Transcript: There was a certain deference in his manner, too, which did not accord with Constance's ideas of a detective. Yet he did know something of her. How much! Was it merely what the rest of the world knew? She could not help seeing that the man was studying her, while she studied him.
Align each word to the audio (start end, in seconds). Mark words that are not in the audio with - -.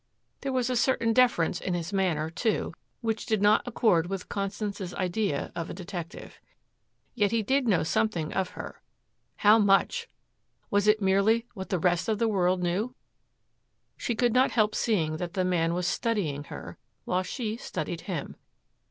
There 0.39 0.51
was 0.51 0.67
a 0.71 0.75
certain 0.75 1.13
deference 1.13 1.61
in 1.61 1.75
his 1.75 1.93
manner, 1.93 2.31
too, 2.31 2.73
which 3.01 3.27
did 3.27 3.39
not 3.39 3.61
accord 3.67 4.07
with 4.07 4.29
Constance's 4.29 4.95
ideas 4.95 5.51
of 5.55 5.69
a 5.69 5.75
detective. 5.75 6.39
Yet 7.13 7.29
he 7.29 7.43
did 7.43 7.67
know 7.67 7.83
something 7.83 8.33
of 8.33 8.49
her. 8.57 8.81
How 9.35 9.59
much! 9.59 10.07
Was 10.71 10.87
it 10.87 11.03
merely 11.03 11.45
what 11.53 11.69
the 11.69 11.77
rest 11.77 12.09
of 12.09 12.17
the 12.17 12.27
world 12.27 12.63
knew? 12.63 12.95
She 13.95 14.15
could 14.15 14.33
not 14.33 14.49
help 14.49 14.73
seeing 14.73 15.17
that 15.17 15.35
the 15.35 15.45
man 15.45 15.75
was 15.75 15.85
studying 15.85 16.45
her, 16.45 16.79
while 17.05 17.21
she 17.21 17.55
studied 17.55 18.01
him. 18.01 18.37